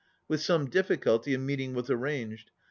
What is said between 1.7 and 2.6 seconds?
was arranged.